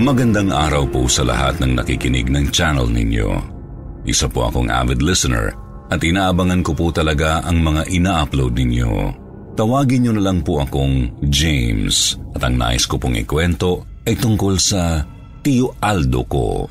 [0.00, 3.36] Magandang araw po sa lahat ng nakikinig ng channel ninyo.
[4.08, 5.52] Isa po akong avid listener
[5.92, 9.12] at inaabangan ko po talaga ang mga ina-upload ninyo.
[9.60, 14.56] Tawagin nyo na lang po akong James at ang nais ko pong ikwento ay tungkol
[14.56, 15.04] sa
[15.44, 16.64] Tio Aldo ko.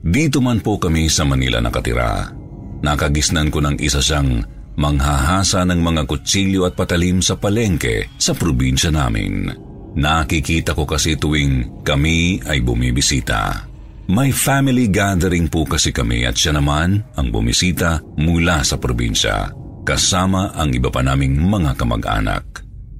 [0.00, 2.32] Dito man po kami sa Manila nakatira.
[2.80, 4.40] Nakagisnan ko ng isa siyang
[4.80, 9.52] manghahasa ng mga kutsilyo at patalim sa palengke sa probinsya namin.
[9.94, 13.70] Nakikita ko kasi tuwing kami ay bumibisita.
[14.10, 19.48] May family gathering po kasi kami at siya naman ang bumisita mula sa probinsya,
[19.86, 22.44] kasama ang iba pa naming mga kamag-anak.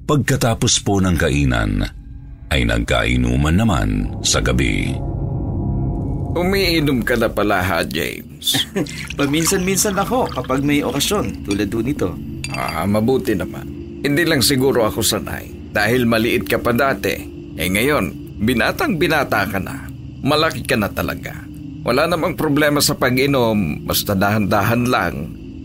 [0.05, 1.85] Pagkatapos po ng kainan,
[2.49, 3.89] ay nagkainuman naman
[4.25, 4.93] sa gabi.
[6.35, 8.59] Umiinom ka na pala ha, James.
[9.19, 12.11] Paminsan-minsan ako kapag may okasyon tulad do nito.
[12.51, 13.65] Ah, mabuti naman.
[14.03, 15.54] Hindi lang siguro ako sanay.
[15.75, 17.11] Dahil maliit ka pa dati.
[17.59, 19.91] Eh ngayon, binatang binata ka na.
[20.23, 21.35] Malaki ka na talaga.
[21.83, 25.15] Wala namang problema sa pag-inom, basta dahan-dahan lang.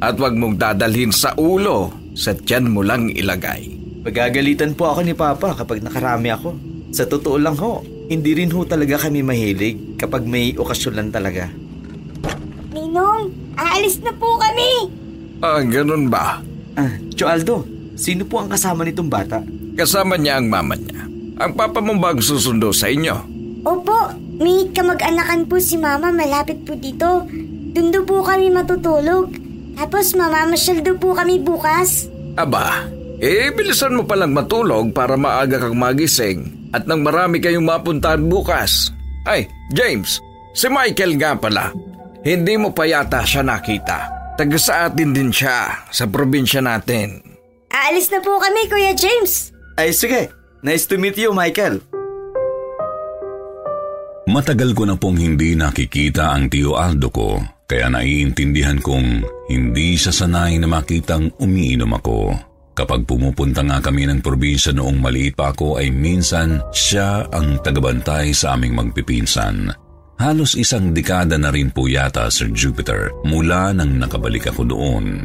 [0.02, 3.78] At wag mong dadalhin sa ulo, sa tiyan mo lang ilagay.
[4.02, 6.58] Pagagalitan po ako ni Papa kapag nakarami ako.
[6.90, 11.46] Sa totoo lang ho, hindi rin ho talaga kami mahilig kapag may okasyon lang talaga.
[12.74, 14.90] Ninong, aalis na po kami!
[15.38, 16.42] Ah, ganun ba?
[16.74, 17.62] Ah, Tio Aldo,
[17.94, 19.38] sino po ang kasama nitong bata?
[19.74, 21.06] Kasama niya ang mama niya.
[21.40, 23.16] Ang papa mo ba ang susundo sa inyo?
[23.64, 27.28] Opo, may kamag-anakan po si Mama malapit po dito.
[27.70, 29.32] Doon daw po kami matutulog.
[29.76, 32.08] Tapos mamamasyal daw po kami bukas.
[32.36, 32.88] Aba,
[33.20, 38.92] eh bilisan mo palang matulog para maaga kang magising at nang marami kayong mapuntahan bukas.
[39.28, 39.44] Ay,
[39.76, 40.20] James,
[40.56, 41.72] si Michael nga pala.
[42.20, 44.08] Hindi mo pa yata siya nakita.
[44.36, 47.20] Taga sa atin din siya, sa probinsya natin.
[47.68, 49.52] Aalis na po kami, Kuya James.
[49.80, 50.28] Ay sige,
[50.60, 51.80] nice to meet you Michael.
[54.28, 60.12] Matagal ko na pong hindi nakikita ang Tio Aldo ko, kaya naiintindihan kong hindi siya
[60.12, 62.36] sanay na makitang umiinom ako.
[62.76, 68.36] Kapag pumupunta nga kami ng probinsya noong maliit pa ako ay minsan siya ang tagabantay
[68.36, 69.72] sa aming magpipinsan.
[70.20, 75.24] Halos isang dekada na rin po yata, Sir Jupiter, mula nang nakabalik ako doon.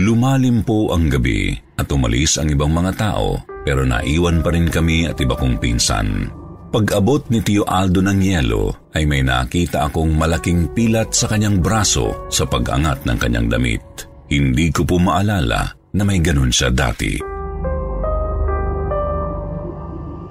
[0.00, 5.06] Lumalim po ang gabi at umalis ang ibang mga tao pero naiwan pa rin kami
[5.10, 6.30] at iba kong pinsan.
[6.72, 12.26] Pag-abot ni Tio Aldo ng yelo ay may nakita akong malaking pilat sa kanyang braso
[12.32, 13.84] sa pag-angat ng kanyang damit.
[14.32, 17.20] Hindi ko po maalala na may ganun siya dati.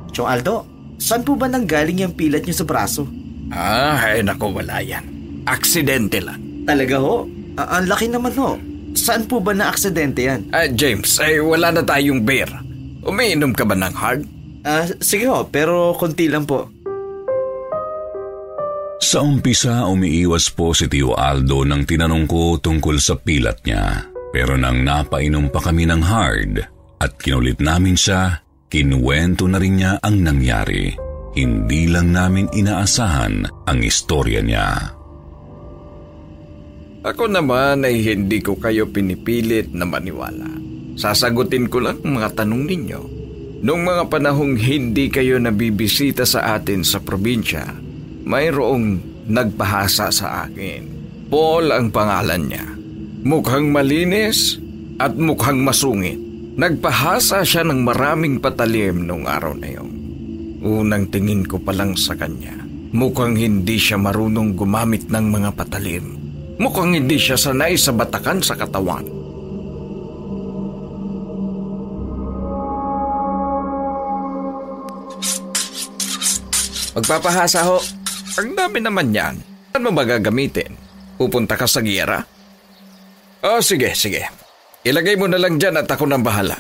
[0.09, 0.65] Tio Aldo,
[0.97, 3.05] saan po ba nanggaling yung pilat niyo sa braso?
[3.53, 5.05] Ah, ay nako wala yan.
[5.45, 6.65] Aksidente lang.
[6.65, 7.29] Talaga ho?
[7.53, 8.57] Ah, ang laki naman ho.
[8.97, 10.49] Saan po ba na aksidente yan?
[10.49, 12.49] Ah, James, ay wala na tayong beer.
[13.01, 14.21] Umiinom ka ba ng hard?
[14.61, 16.69] Ah, sige ho, pero konti lang po.
[19.01, 24.05] Sa umpisa, umiiwas po si Tio Aldo nang tinanong ko tungkol sa pilat niya.
[24.29, 26.53] Pero nang napainom pa kami ng hard
[27.01, 30.93] at kinulit namin siya, kinuwento na rin niya ang nangyari.
[31.33, 34.69] Hindi lang namin inaasahan ang istorya niya.
[37.01, 40.60] Ako naman ay hindi ko kayo pinipilit na maniwala.
[41.01, 43.01] Sasagutin ko lang ang mga tanong ninyo.
[43.65, 47.73] Noong mga panahong hindi kayo nabibisita sa atin sa probinsya,
[48.21, 50.85] mayroong nagpahasa sa akin.
[51.33, 52.65] Paul ang pangalan niya.
[53.25, 54.61] Mukhang malinis
[55.01, 56.21] at mukhang masungit.
[56.53, 59.89] Nagpahasa siya ng maraming patalim noong araw na yun.
[60.61, 62.53] Unang tingin ko pa lang sa kanya,
[62.93, 66.21] mukhang hindi siya marunong gumamit ng mga patalim.
[66.61, 69.20] Mukhang hindi siya sanay sa batakan sa katawan.
[77.01, 77.81] Magpapahasa ho.
[78.37, 79.41] Ang dami naman yan.
[79.73, 80.77] Ano mo ba gagamitin?
[81.17, 82.21] Pupunta ka sa giyera?
[83.41, 84.29] Oh, sige, sige.
[84.85, 86.53] Ilagay mo na lang dyan at ako nang bahala.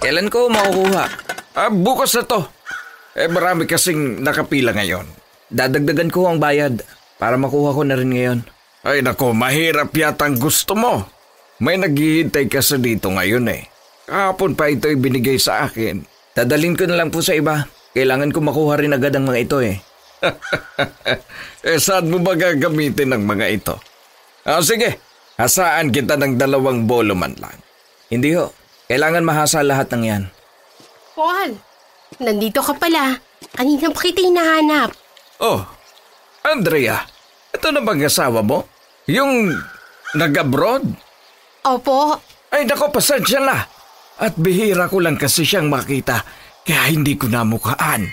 [0.00, 1.04] Kailan ko makukuha?
[1.52, 2.40] Ah, bukas na to.
[3.12, 5.04] Eh, marami kasing nakapila ngayon.
[5.52, 6.80] Dadagdagan ko ang bayad
[7.20, 8.40] para makuha ko na rin ngayon.
[8.88, 11.04] Ay nako, mahirap yata ang gusto mo.
[11.60, 13.68] May naghihintay kasi dito ngayon eh.
[14.08, 16.08] Kahapon pa ito ibinigay sa akin.
[16.32, 17.68] Dadalin ko na lang po sa iba.
[17.94, 19.78] Kailangan ko makuha rin agad ang mga ito eh.
[21.70, 23.74] eh saan mo ba gagamitin ang mga ito?
[24.42, 24.98] Ah, sige,
[25.38, 27.54] hasaan kita ng dalawang bolo man lang.
[28.10, 28.50] Hindi ho,
[28.90, 30.22] kailangan mahasa lahat ng yan.
[31.14, 31.54] Paul,
[32.18, 33.14] nandito ka pala.
[33.54, 34.90] Kanina pa kita hinahanap.
[35.38, 35.62] Oh,
[36.42, 36.98] Andrea,
[37.54, 38.66] ito na bang asawa mo?
[39.06, 39.54] Yung
[40.18, 40.82] nag-abroad?
[41.62, 42.18] Opo.
[42.50, 43.62] Ay nako, pasensya na.
[44.18, 46.22] At bihira ko lang kasi siyang makita,
[46.64, 48.08] kaya hindi ko namukaan.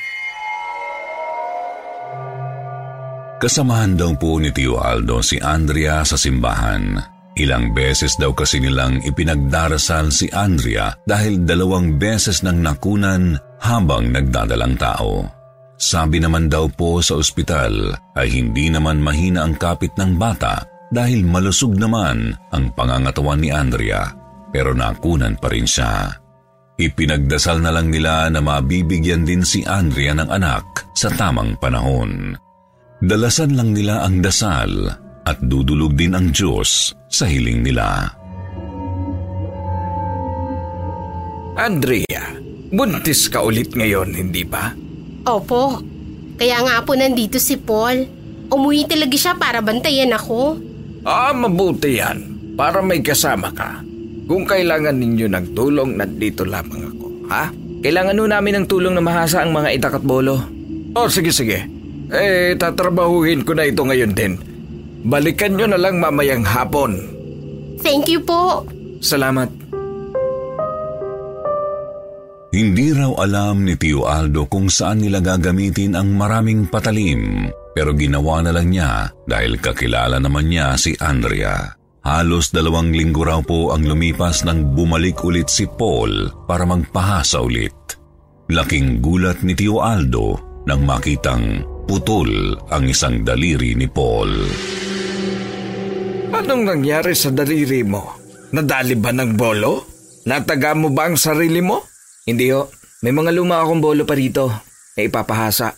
[3.42, 6.94] Kasamahan daw po ni Tio Aldo si Andrea sa simbahan.
[7.34, 14.78] Ilang beses daw kasi nilang ipinagdarasal si Andrea dahil dalawang beses nang nakunan habang nagdadalang
[14.78, 15.26] tao.
[15.82, 20.62] Sabi naman daw po sa ospital ay hindi naman mahina ang kapit ng bata
[20.94, 24.06] dahil malusog naman ang pangangatawan ni Andrea
[24.54, 26.21] pero nakunan pa rin siya.
[26.82, 32.34] Ipinagdasal na lang nila na mabibigyan din si Andrea ng anak sa tamang panahon.
[32.98, 34.90] Dalasan lang nila ang dasal
[35.22, 38.10] at dudulog din ang Diyos sa hiling nila.
[41.54, 42.34] Andrea,
[42.74, 44.74] buntis ka ulit ngayon, hindi ba?
[45.30, 45.78] Opo.
[46.42, 48.10] Kaya nga po nandito si Paul.
[48.50, 50.58] Umuwi talaga siya para bantayan ako.
[51.06, 52.26] Ah, mabuti yan.
[52.58, 53.86] Para may kasama ka.
[54.32, 57.52] Kung kailangan ninyo ng tulong, nandito lamang ako, ha?
[57.84, 60.40] Kailangan nun namin ng tulong na mahasa ang mga itak at bolo.
[60.96, 61.68] Oh, sige, sige.
[62.08, 64.40] Eh, tatrabahuhin ko na ito ngayon din.
[65.04, 66.96] Balikan nyo na lang mamayang hapon.
[67.84, 68.64] Thank you po.
[69.04, 69.52] Salamat.
[72.56, 78.44] Hindi raw alam ni Tio Aldo kung saan nila gagamitin ang maraming patalim pero ginawa
[78.44, 81.81] na lang niya dahil kakilala naman niya si Andrea.
[82.02, 87.78] Halos dalawang linggo raw po ang lumipas nang bumalik ulit si Paul para magpahasa ulit.
[88.50, 94.34] Laking gulat ni Tio Aldo nang makitang putol ang isang daliri ni Paul.
[96.34, 98.18] Anong nangyari sa daliri mo?
[98.50, 99.86] Nadali ba ng bolo?
[100.26, 101.86] Nataga mo ba ang sarili mo?
[102.26, 102.66] Hindi ho.
[103.06, 104.50] May mga luma akong bolo pa rito
[104.98, 105.70] na ipapahasa.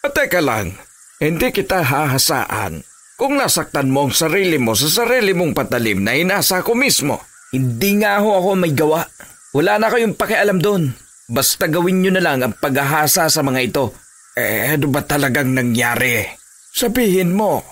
[0.00, 0.72] At teka lang,
[1.20, 6.60] hindi kita hahasaan kung nasaktan mo ang sarili mo sa sarili mong patalim na inasa
[6.60, 7.24] ko mismo.
[7.48, 9.08] Hindi nga ho ako may gawa.
[9.56, 10.92] Wala na kayong pakialam doon.
[11.26, 13.96] Basta gawin nyo na lang ang paghahasa sa mga ito.
[14.36, 16.28] Eh, ano ba talagang nangyari?
[16.76, 17.64] Sabihin mo.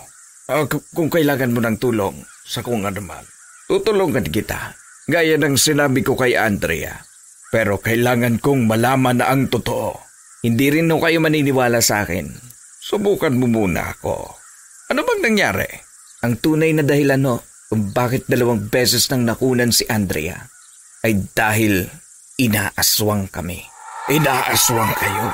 [0.48, 0.64] Uh,
[0.96, 3.24] kung kailangan mo ng tulong sa kung ano man,
[3.68, 4.76] tutulungan kita.
[5.04, 7.04] Gaya ng sinabi ko kay Andrea.
[7.52, 10.00] Pero kailangan kong malaman na ang totoo.
[10.40, 12.32] Hindi rin ho kayo maniniwala sa akin.
[12.80, 14.43] Subukan mo muna ako.
[14.92, 15.68] Ano bang nangyari?
[16.24, 17.36] Ang tunay na dahilan ho
[17.72, 20.36] kung bakit dalawang beses nang nakunan si Andrea
[21.00, 21.88] ay dahil
[22.36, 23.64] inaaswang kami.
[24.12, 25.32] Inaaswang kayo?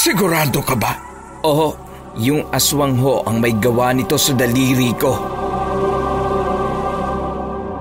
[0.00, 0.96] Sigurado ka ba?
[1.44, 1.76] Oo,
[2.16, 5.12] yung aswang ho ang may gawa nito sa daliri ko.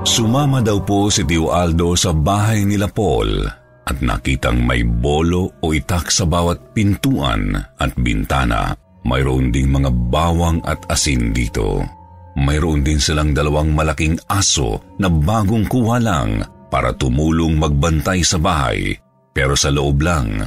[0.04, 3.48] Sumama daw po si Tio Aldo sa bahay nila Paul
[3.88, 8.85] at nakitang may bolo o itak sa bawat pintuan at bintana.
[9.06, 11.86] Mayroon ding mga bawang at asin dito.
[12.36, 16.42] Mayroon din silang dalawang malaking aso na bagong kuha lang
[16.74, 18.98] para tumulong magbantay sa bahay
[19.32, 20.42] pero sa loob lang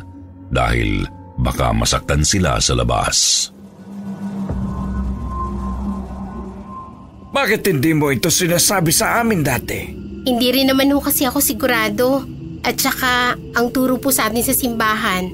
[0.50, 1.06] dahil
[1.38, 3.48] baka masaktan sila sa labas.
[7.28, 9.80] Bakit hindi mo ito sinasabi sa amin dati?
[10.26, 12.26] Hindi rin naman ho kasi ako sigurado.
[12.66, 15.30] At saka, ang turo po sa atin sa simbahan,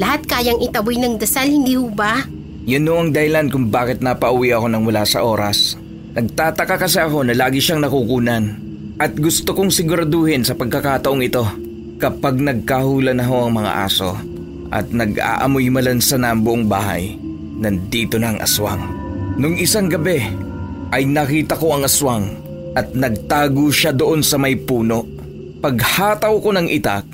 [0.00, 2.24] lahat kayang itaboy ng dasal, hindi ho ba?
[2.62, 5.74] Yun no ang dahilan kung bakit napauwi ako nang wala sa oras.
[6.14, 8.54] Nagtataka kasi ako na lagi siyang nakukunan.
[9.02, 11.42] At gusto kong siguraduhin sa pagkakataong ito,
[11.98, 14.14] kapag nagkahula na ho ang mga aso
[14.70, 17.18] at nag-aamoy malansa na ang buong bahay,
[17.58, 18.82] nandito na ang aswang.
[19.42, 20.22] Nung isang gabi,
[20.92, 22.30] ay nakita ko ang aswang
[22.78, 25.02] at nagtago siya doon sa may puno.
[25.58, 27.06] Paghataw ko ng itak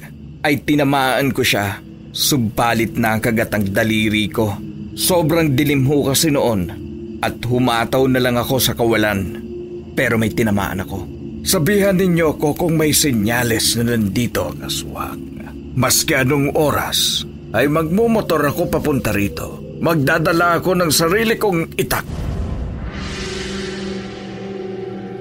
[0.45, 1.81] ay tinamaan ko siya,
[2.12, 4.68] subalit na ang daliri ko.
[4.99, 6.75] Sobrang dilim ho kasi noon
[7.23, 9.38] at humataw na lang ako sa kawalan.
[9.95, 10.99] Pero may tinamaan ako.
[11.47, 15.23] Sabihan ninyo ko kung may senyales na nandito ang aswang.
[15.78, 17.23] Maski anong oras
[17.55, 19.78] ay magmumotor ako papunta rito.
[19.78, 22.07] Magdadala ako ng sarili kong itak.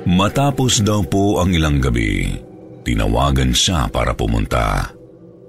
[0.10, 2.25] Matapos daw po ang ilang gabi,
[2.81, 4.89] tinawagan siya para pumunta.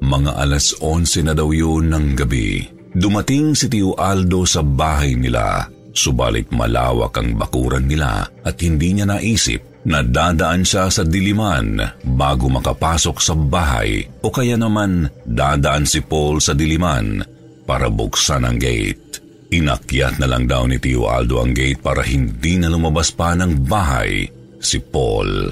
[0.05, 2.78] Mga alas 11 na daw yun ng gabi.
[2.95, 9.09] Dumating si Tio Aldo sa bahay nila, subalit malawak ang bakuran nila at hindi niya
[9.09, 16.45] naisip Nadadaan siya sa diliman bago makapasok sa bahay o kaya naman dadaan si Paul
[16.45, 17.25] sa diliman
[17.65, 19.25] para buksan ang gate.
[19.49, 23.65] Inakyat na lang daw ni Tio Aldo ang gate para hindi na lumabas pa ng
[23.65, 24.29] bahay
[24.61, 25.49] si Paul.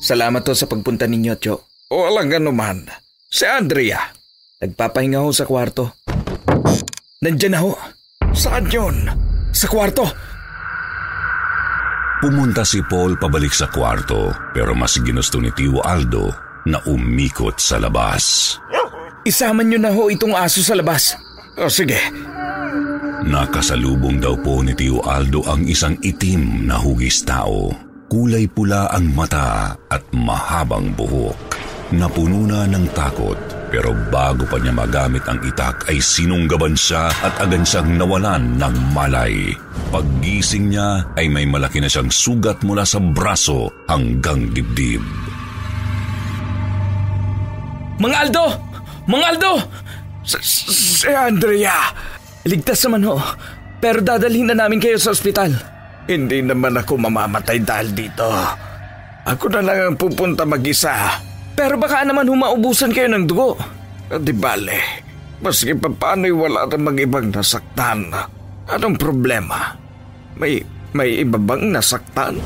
[0.00, 1.60] Salamat to sa pagpunta ninyo, Tio.
[1.92, 2.88] Walang ganuman.
[3.28, 4.17] Si Andrea.
[4.58, 5.94] Nagpapahinga ho sa kwarto.
[7.22, 7.78] Nandyan na ho.
[8.34, 9.06] Saan yun?
[9.54, 10.02] Sa kwarto.
[12.18, 16.34] Pumunta si Paul pabalik sa kwarto pero mas ginusto ni Tio Aldo
[16.66, 18.58] na umikot sa labas.
[19.22, 21.14] Isama niyo na ho itong aso sa labas.
[21.54, 22.02] O sige.
[23.30, 27.70] Nakasalubong daw po ni Tio Aldo ang isang itim na hugis tao.
[28.10, 31.38] Kulay pula ang mata at mahabang buhok.
[31.94, 37.36] Napuno na ng takot pero bago pa niya magamit ang itak ay sinunggaban siya at
[37.44, 39.52] agad siyang nawalan ng malay.
[39.92, 45.04] Paggising niya ay may malaki na siyang sugat mula sa braso hanggang dibdib.
[48.00, 48.46] Mga Aldo!
[49.08, 49.52] Mga Aldo!
[50.24, 51.92] Si Andrea!
[52.48, 53.16] Ligtas naman ho.
[53.78, 55.52] Pero dadalhin na namin kayo sa ospital.
[56.08, 58.26] Hindi naman ako mamamatay dahil dito.
[59.28, 61.20] Ako na lang ang pupunta mag-isa.
[61.58, 63.58] Pero baka naman humaubusan kayo ng dugo.
[64.06, 64.78] Di bale,
[65.42, 68.14] maski pa paano'y wala namang ibang nasaktan.
[68.70, 69.74] Anong problema?
[70.38, 70.62] May,
[70.94, 72.38] may iba bang nasaktan?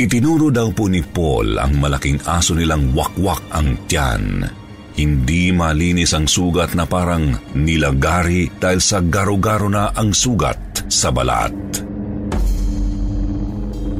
[0.00, 4.48] Itinuro daw po ni Paul ang malaking aso nilang wakwak ang tiyan.
[4.96, 11.52] Hindi malinis ang sugat na parang nilagari dahil sa garo-garo na ang sugat sa balat.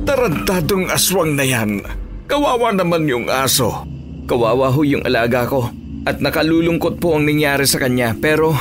[0.08, 1.84] Tarantadong aswang na yan.
[2.30, 3.82] Kawawa naman yung aso.
[4.30, 5.66] Kawawa ho yung alaga ko.
[6.06, 8.54] At nakalulungkot po ang nangyari sa kanya pero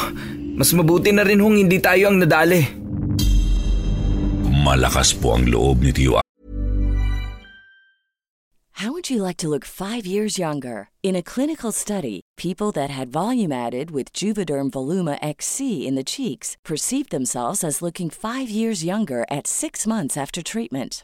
[0.57, 2.65] mas mabuti na rin hong hindi tayo ang nadali.
[4.65, 6.17] Malakas po ang loob ni Tio
[8.79, 10.87] How would you like to look five years younger?
[11.03, 16.03] In a clinical study, people that had volume added with Juvederm Voluma XC in the
[16.07, 21.03] cheeks perceived themselves as looking five years younger at six months after treatment.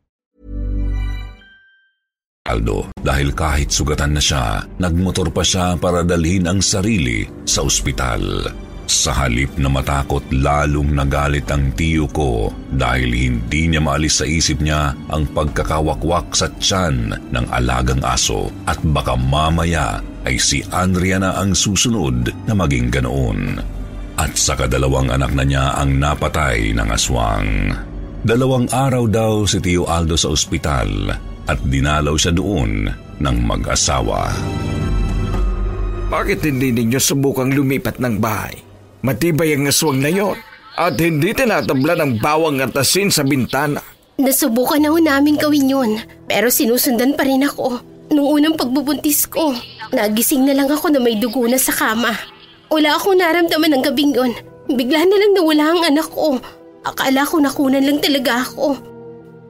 [2.51, 8.49] Aldo dahil kahit sugatan na siya, nagmotor pa siya para dalhin ang sarili sa ospital.
[8.89, 14.59] Sa halip na matakot, lalong nagalit ang tiyo ko dahil hindi niya maalis sa isip
[14.59, 21.39] niya ang pagkakawakwak sa tiyan ng alagang aso at baka mamaya ay si Andrea na
[21.39, 23.63] ang susunod na maging ganoon.
[24.19, 27.71] At sa kadalawang anak na niya ang napatay ng aswang.
[28.21, 32.87] Dalawang araw daw si Tio Aldo sa ospital at dinalaw siya doon
[33.19, 34.31] ng mag-asawa.
[36.07, 38.55] Bakit hindi ninyo subukang lumipat ng bahay?
[39.03, 40.39] Matibay ang aswang na yon
[40.79, 43.83] at hindi tinatabla ng bawang at asin sa bintana.
[44.15, 45.91] Nasubukan na ho namin gawin yun,
[46.27, 47.79] pero sinusundan pa rin ako.
[48.11, 49.55] Nung unang pagbubuntis ko,
[49.95, 52.11] nagising na lang ako na may dugo na sa kama.
[52.67, 54.31] Wala akong naramdaman ng gabing yun.
[54.67, 56.39] Bigla na lang nawala ang anak ko.
[56.83, 58.75] Akala ko nakunan lang talaga ako.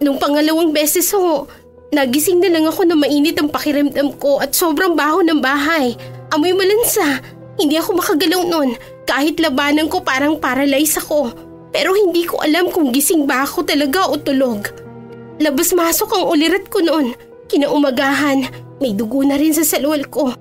[0.01, 1.45] Nung pangalawang beses ho,
[1.91, 5.93] nagising na lang ako na mainit ang pakiramdam ko at sobrang baho ng bahay.
[6.31, 7.19] Amoy malansa.
[7.59, 8.79] Hindi ako makagalaw noon.
[9.03, 11.35] Kahit labanan ko parang paralyze ako.
[11.71, 14.71] Pero hindi ko alam kung gising ba ako talaga o tulog.
[15.43, 17.15] Labas-masok ang ulirat ko noon.
[17.51, 18.47] Kinaumagahan,
[18.79, 20.31] may dugo na rin sa salwal ko.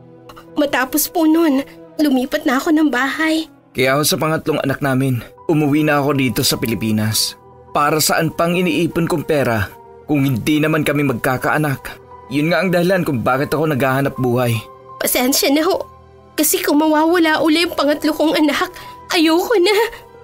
[0.54, 1.66] Matapos po noon,
[1.98, 3.50] lumipat na ako ng bahay.
[3.74, 7.34] Kaya ako sa pangatlong anak namin, umuwi na ako dito sa Pilipinas.
[7.70, 9.79] Para saan pang iniipon kong pera
[10.10, 12.02] kung hindi naman kami magkakaanak.
[12.34, 14.58] Yun nga ang dahilan kung bakit ako naghahanap buhay.
[14.98, 15.86] Pasensya na ho.
[16.34, 18.74] Kasi kung mawawala uli ang pangatlo kong anak,
[19.14, 19.76] ayoko na.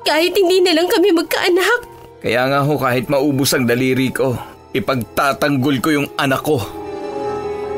[0.03, 1.81] Kahit hindi na lang kami magkaanak.
[2.19, 4.35] Kaya nga ho kahit maubos ang daliri ko,
[4.75, 6.59] ipagtatanggol ko yung anak ko.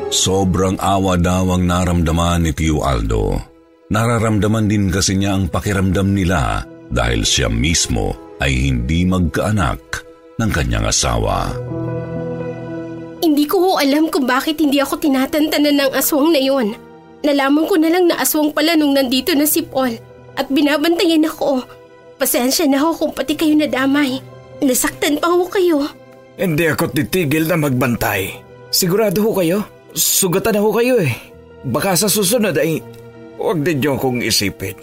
[0.09, 3.37] Sobrang awa daw ang naramdaman ni Tio Aldo.
[3.93, 10.08] Nararamdaman din kasi niya ang pakiramdam nila dahil siya mismo ay hindi magkaanak
[10.39, 11.51] ng kanyang asawa.
[13.19, 16.79] Hindi ko ho alam kung bakit hindi ako tinatantanan ng aswang na yon.
[17.19, 19.99] Nalaman ko na lang na aswang pala nung nandito na si Paul
[20.39, 21.67] at binabantayan ako.
[22.15, 24.23] Pasensya na ho kung pati kayo nadamay.
[24.63, 25.83] Nasaktan pa ho kayo.
[26.39, 28.39] Hindi ako titigil na magbantay.
[28.71, 29.67] Sigurado ho kayo?
[29.91, 31.11] Sugatan na ho kayo eh.
[31.67, 32.79] Baka sa susunod ay
[33.35, 34.79] huwag din niyo akong isipin.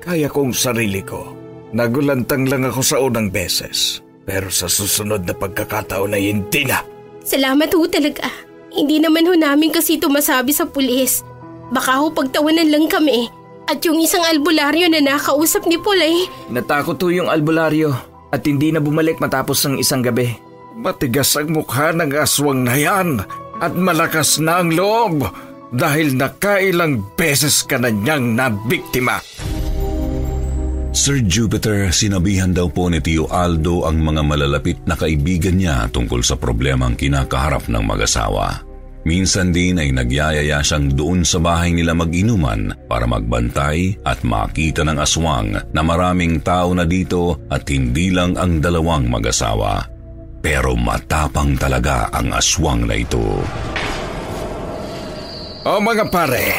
[0.00, 1.36] Kaya kong sarili ko.
[1.76, 4.00] Nagulantang lang ako sa unang beses.
[4.26, 6.82] Pero sa susunod na pagkakataon ay hindi na.
[7.22, 8.26] Salamat ho talaga.
[8.74, 11.22] Hindi naman ho namin kasi ito masabi sa pulis.
[11.70, 13.30] Baka ho pagtawanan lang kami.
[13.66, 16.26] At yung isang albularyo na nakausap ni Paul ay...
[16.50, 17.94] Natakot ho yung albularyo
[18.30, 20.38] at hindi na bumalik matapos ng isang gabi.
[20.76, 23.22] Matigas ang mukha ng aswang na yan
[23.58, 25.26] at malakas na ang loob
[25.74, 29.18] dahil nakailang beses ka na niyang nabiktima.
[30.96, 36.24] Sir Jupiter, sinabihan daw po ni Tio Aldo ang mga malalapit na kaibigan niya tungkol
[36.24, 38.64] sa problemang kinakaharap ng mag-asawa.
[39.04, 44.96] Minsan din ay nagyayaya siyang doon sa bahay nila mag-inuman para magbantay at makita ng
[44.96, 49.84] aswang na maraming tao na dito at hindi lang ang dalawang mag-asawa.
[50.40, 53.44] Pero matapang talaga ang aswang na ito.
[55.60, 56.56] O mga pare,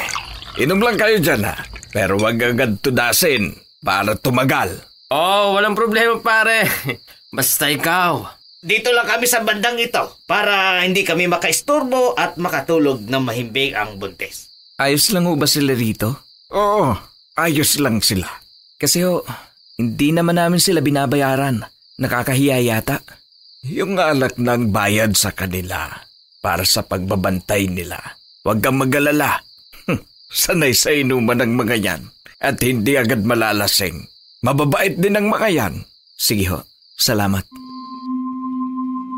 [0.61, 1.57] inom lang kayo dyan ha.
[1.89, 4.81] Pero wag agad tudasin para tumagal.
[5.07, 6.67] Oh, walang problema pare.
[7.35, 8.27] Basta ikaw.
[8.57, 13.95] Dito lang kami sa bandang ito para hindi kami makaisturbo at makatulog ng mahimbing ang
[14.01, 14.49] buntis.
[14.81, 16.27] Ayos lang ho ba sila rito?
[16.51, 16.91] Oo,
[17.37, 18.27] ayos lang sila.
[18.75, 19.23] Kasi ho,
[19.77, 21.63] hindi naman namin sila binabayaran.
[22.01, 23.01] Nakakahiya yata.
[23.65, 26.03] Yung alak ng bayad sa kanila
[26.43, 27.97] para sa pagbabantay nila.
[28.45, 29.41] Huwag kang magalala.
[30.29, 32.01] Sanay sa inuman ng mga yan
[32.41, 34.05] at hindi agad malalasing.
[34.45, 35.73] Mababait din ang mga yan.
[36.17, 36.61] Sige ho,
[36.97, 37.45] salamat.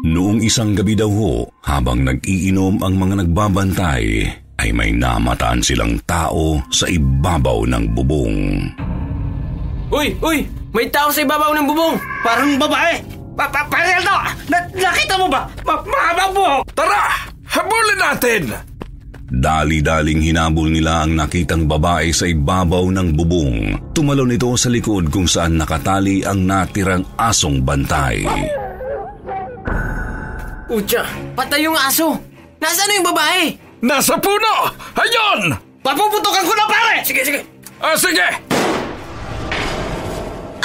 [0.08, 4.04] Noong isang gabi daw ho, habang nag-iinom ang mga nagbabantay,
[4.60, 8.38] ay may namataan silang tao sa ibabaw ng bubong.
[9.92, 10.48] Uy, uy!
[10.72, 11.96] May tao sa ibabaw ng bubong!
[12.24, 13.02] Parang babae!
[13.36, 14.16] Pa pa Pareldo!
[14.52, 15.48] Na nakita mo ba?
[15.68, 16.62] Ma mahaba buhok!
[16.76, 17.28] Tara!
[17.50, 18.42] Habulin natin!
[19.30, 23.78] Dali-daling hinabol nila ang nakitang babae sa ibabaw ng bubong.
[23.94, 28.26] Tumalon ito sa likod kung saan nakatali ang natirang asong bantay.
[30.66, 31.06] Utya,
[31.38, 32.18] patay yung aso!
[32.58, 33.42] Nasaan na yung babae?
[33.86, 34.74] Nasa puno!
[34.98, 35.54] Ayun!
[35.86, 37.06] Papuputukan ko na pare!
[37.06, 37.46] Sige, sige!
[37.78, 38.28] Ah, sige!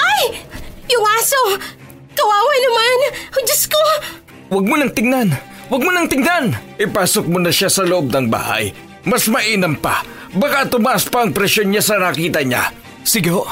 [0.00, 0.22] Ay!
[0.88, 1.40] Yung aso!
[2.16, 2.98] Kawawa naman!
[3.28, 3.80] Oh, Diyos ko!
[4.56, 5.53] Huwag mo nang tingnan!
[5.68, 6.52] Huwag mo nang tingnan!
[6.76, 8.74] Ipasok mo na siya sa loob ng bahay.
[9.08, 10.04] Mas mainam pa.
[10.34, 12.68] Baka tumaas pa ang presyon niya sa nakita niya.
[13.04, 13.44] Sige ho.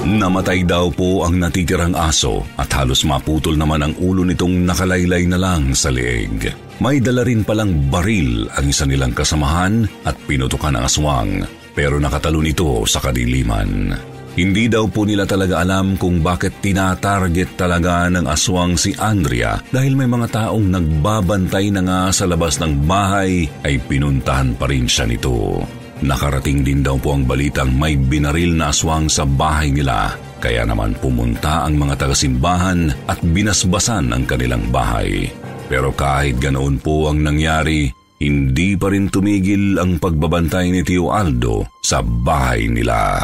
[0.00, 5.36] Namatay daw po ang natitirang aso at halos maputol naman ang ulo nitong nakalaylay na
[5.36, 6.48] lang sa leeg.
[6.80, 11.44] May dala rin palang baril ang isa nilang kasamahan at pinutukan ang aswang
[11.76, 13.92] pero nakatalon ito sa kadiliman.
[14.38, 19.98] Hindi daw po nila talaga alam kung bakit tinatarget talaga ng aswang si Andrea dahil
[19.98, 25.10] may mga taong nagbabantay na nga sa labas ng bahay ay pinuntahan pa rin siya
[25.10, 25.66] nito.
[26.00, 30.96] Nakarating din daw po ang balitang may binaril na aswang sa bahay nila kaya naman
[30.96, 35.28] pumunta ang mga taga-simbahan at binasbasan ang kanilang bahay.
[35.68, 41.68] Pero kahit ganoon po ang nangyari, hindi pa rin tumigil ang pagbabantay ni Tio Aldo
[41.84, 43.20] sa bahay nila.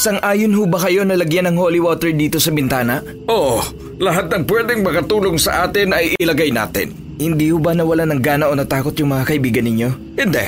[0.00, 3.04] Sang-ayon ho ba kayo na lagyan ng holy water dito sa bintana?
[3.28, 3.60] Oo,
[4.00, 6.96] lahat ng pwedeng makatulong sa atin ay ilagay natin.
[7.20, 10.16] Hindi ho ba nawala ng gana o natakot yung mga kaibigan ninyo?
[10.16, 10.46] Hindi.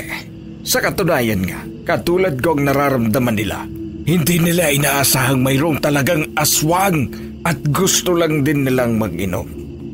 [0.65, 3.61] Sa katunayan nga, katulad ko ang nararamdaman nila.
[4.09, 7.13] Hindi nila inaasahang mayroong talagang aswang
[7.45, 9.45] at gusto lang din nilang mag-inom.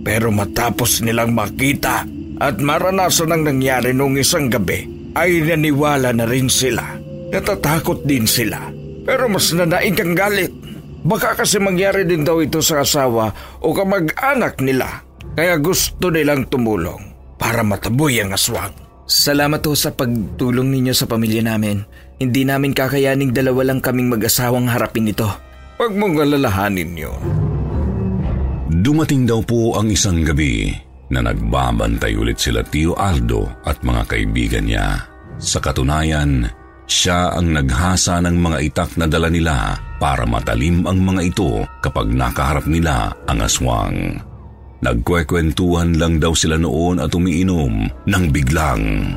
[0.08, 2.08] Pero matapos nilang makita
[2.40, 4.88] at maranasan ang nangyari noong isang gabi,
[5.20, 6.96] ay naniwala na rin sila.
[7.28, 8.79] Natatakot din sila.
[9.10, 10.54] Pero mas nanaing kang galit.
[11.02, 13.34] Baka kasi mangyari din daw ito sa asawa
[13.66, 15.02] o kamag-anak nila.
[15.34, 18.76] Kaya gusto nilang tumulong para mataboy ang aswang.
[19.10, 21.82] Salamat ho sa pagtulong ninyo sa pamilya namin.
[22.22, 25.26] Hindi namin kakayaning dalawa lang kaming mag-asawang harapin ito.
[25.82, 27.22] Huwag mong alalahanin yun.
[28.70, 30.70] Dumating daw po ang isang gabi
[31.10, 35.10] na nagbabantay ulit sila Tio Aldo at mga kaibigan niya.
[35.42, 36.46] Sa katunayan,
[36.90, 42.10] siya ang naghasa ng mga itak na dala nila para matalim ang mga ito kapag
[42.10, 44.18] nakaharap nila ang aswang.
[44.82, 49.14] Nagkwekwentuhan lang daw sila noon at umiinom nang biglang...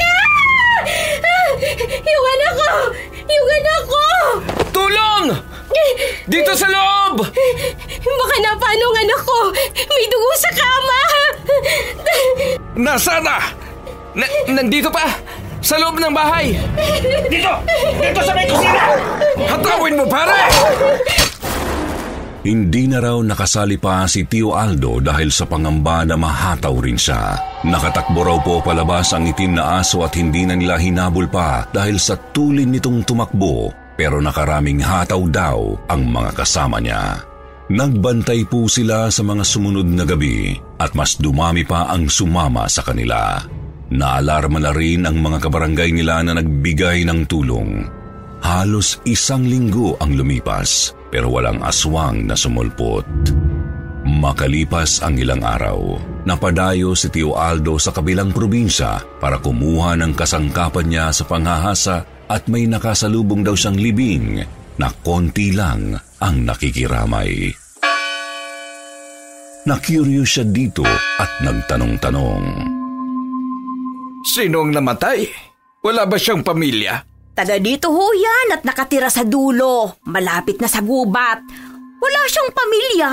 [0.00, 1.50] Ah!
[2.00, 2.72] Yung anak ko!
[3.26, 4.06] Yung anak ko!
[4.70, 5.24] Tulong!
[6.30, 7.26] Dito sa loob!
[8.00, 9.38] Baka na paano ang anak ko?
[9.76, 11.00] May dugo sa kama!
[12.80, 13.38] Nasaan na?
[14.14, 15.10] na nandito pa!
[15.64, 16.60] Sa loob ng bahay!
[17.32, 17.52] Dito!
[17.96, 18.84] Dito sa may kusina!
[19.48, 20.36] Hatawin mo, pare!
[22.44, 27.40] Hindi na raw nakasali pa si Tio Aldo dahil sa pangamba na mahataw rin siya.
[27.64, 31.96] Nakatakbo raw po palabas ang itim na aso at hindi na nila hinabol pa dahil
[31.96, 37.24] sa tulin nitong tumakbo pero nakaraming hataw daw ang mga kasama niya.
[37.72, 42.84] Nagbantay po sila sa mga sumunod na gabi at mas dumami pa ang sumama sa
[42.84, 43.40] kanila.
[43.94, 47.86] Naalarma na rin ang mga kabarangay nila na nagbigay ng tulong.
[48.42, 53.06] Halos isang linggo ang lumipas pero walang aswang na sumulpot.
[54.04, 55.96] Makalipas ang ilang araw,
[56.28, 61.96] napadayo si Tio Aldo sa kabilang probinsya para kumuha ng kasangkapan niya sa panghahasa
[62.28, 64.44] at may nakasalubong daw siyang libing
[64.76, 67.48] na konti lang ang nakikiramay.
[69.64, 70.84] Nakurious siya dito
[71.16, 72.83] at nagtanong-tanong.
[74.24, 75.28] Sinong namatay?
[75.84, 77.04] Wala ba siyang pamilya?
[77.36, 81.44] Taga dito ho yan at nakatira sa dulo, malapit na sa gubat.
[82.00, 83.10] Wala siyang pamilya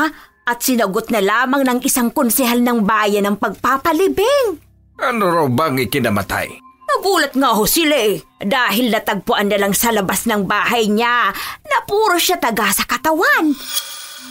[0.47, 4.55] at sinagot na lamang ng isang konsehal ng bayan ng pagpapalibing.
[5.03, 6.47] Ano raw bang ikinamatay?
[6.91, 11.35] Nagulat nga ho sila eh, dahil natagpuan na lang sa labas ng bahay niya
[11.67, 13.51] na puro siya taga sa katawan.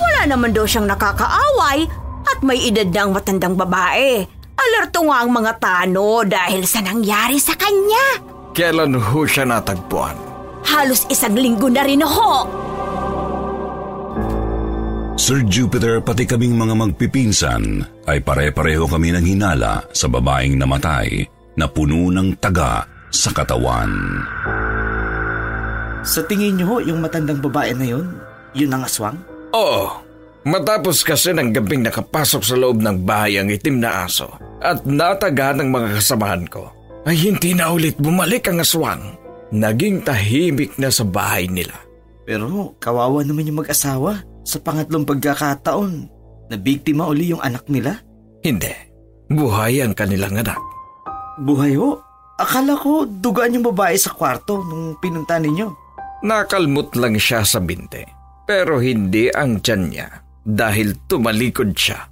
[0.01, 1.85] Wala naman daw siyang nakakaaway
[2.25, 4.40] at may edad ng matandang babae.
[4.61, 8.21] Alerto nga ang mga tano dahil sa nangyari sa kanya.
[8.53, 10.17] Kailan ho siya natagpuan?
[10.69, 12.33] Halos isang linggo na rin ho.
[15.21, 21.29] Sir Jupiter pati kaming mga magpipinsan ay pare-pareho kami ng hinala sa babaeng namatay
[21.61, 23.93] na puno ng taga sa katawan.
[26.01, 28.17] Sa tingin niyo ho, yung matandang babae na yun,
[28.57, 29.21] yun ang aswang?
[29.53, 30.10] Oo.
[30.41, 34.33] Matapos kasi ng gabing nakapasok sa loob ng bahay ang itim na aso
[34.65, 36.73] at nataga ng mga kasamahan ko,
[37.05, 39.21] ay hindi na ulit bumalik ang aswang.
[39.53, 41.77] Naging tahimik na sa bahay nila.
[42.25, 44.25] Pero kawawa naman yung mag-asawa.
[44.41, 45.93] Sa pangatlong pagkakataon,
[46.49, 48.01] na biktima uli yung anak nila?
[48.41, 48.73] Hindi.
[49.29, 50.59] Buhay ang kanilang anak.
[51.37, 52.01] Buhay ho?
[52.41, 55.69] Akala ko dugaan yung babae sa kwarto nung pinunta ninyo.
[56.25, 58.09] Nakalmot lang siya sa binte.
[58.49, 60.09] Pero hindi ang tiyan niya
[60.45, 62.09] dahil tumalikod siya.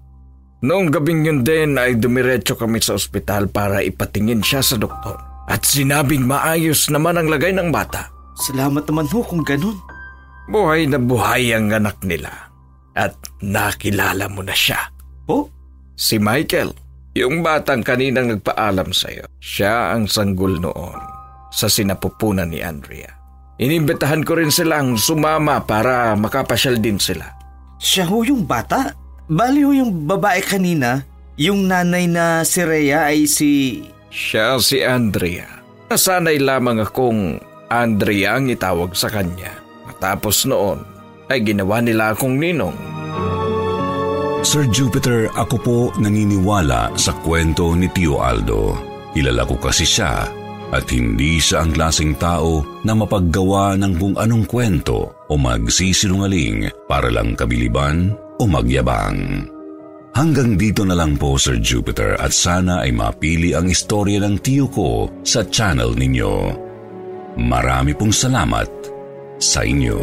[0.59, 5.15] Noong gabing yun din ay dumiretso kami sa ospital para ipatingin siya sa doktor.
[5.47, 8.11] At sinabing maayos naman ang lagay ng bata.
[8.35, 9.79] Salamat naman ho kung ganun.
[10.51, 12.51] Buhay na buhay ang anak nila.
[12.99, 14.91] At nakilala mo na siya.
[15.31, 15.47] Oh?
[15.95, 16.75] Si Michael,
[17.15, 19.31] yung batang kaninang nagpaalam sa'yo.
[19.39, 20.99] Siya ang sanggol noon
[21.55, 23.15] sa sinapupunan ni Andrea.
[23.59, 27.38] Inimbitahan ko rin silang sumama para makapasyal din sila.
[27.79, 28.91] Siya ho yung bata?
[29.31, 31.07] Bali ho yung babae kanina,
[31.39, 33.83] yung nanay na si Rhea ay si...
[34.11, 35.47] Siya si Andrea.
[35.87, 37.39] Nasanay lamang akong
[37.71, 39.63] Andrea ang itawag sa kanya.
[39.87, 40.83] Matapos noon
[41.31, 42.75] ay ginawa nila akong ninong.
[44.43, 48.75] Sir Jupiter, ako po naniniwala sa kwento ni Tio Aldo.
[49.13, 50.27] Kilala ko kasi siya
[50.73, 57.13] at hindi siya ang klaseng tao na mapaggawa ng kung anong kwento o magsisinungaling para
[57.13, 59.49] lang kabiliban o magyabang.
[60.17, 64.67] Hanggang dito na lang po Sir Jupiter at sana ay mapili ang istorya ng tiyo
[64.67, 66.57] ko sa channel ninyo.
[67.39, 68.67] Marami pong salamat
[69.39, 69.99] sa inyo.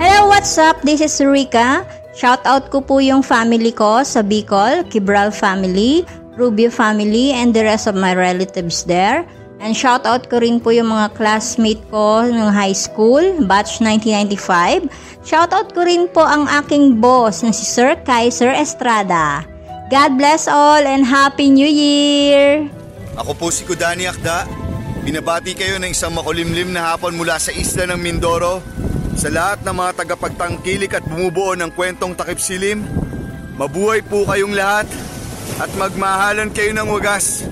[0.00, 0.80] Hello, what's up?
[0.82, 1.86] This is Rika.
[2.16, 6.02] Shout out ko po yung family ko sa Bicol, Kibral family,
[6.34, 9.22] Rubio family, and the rest of my relatives there.
[9.56, 14.84] And shout out ko rin po yung mga classmate ko ng high school, batch 1995.
[15.24, 19.48] Shout out ko rin po ang aking boss na si Sir Kaiser Estrada.
[19.88, 22.68] God bless all and Happy New Year!
[23.16, 24.44] Ako po si Kudani Akda.
[25.06, 28.60] Binabati kayo ng isang makulimlim na hapon mula sa isla ng Mindoro.
[29.16, 32.84] Sa lahat ng mga tagapagtangkilik at bumubuo ng kwentong takip silim,
[33.56, 34.84] mabuhay po kayong lahat
[35.56, 37.48] at magmahalan kayo ng wagas.